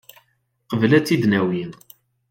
Qabel 0.69 0.91
ad 0.97 1.03
tt-id-nawi. 1.03 1.63